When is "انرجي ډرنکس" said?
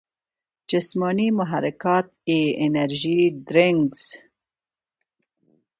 2.63-4.03